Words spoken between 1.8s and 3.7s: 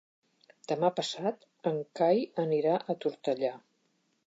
Cai anirà a Tortellà.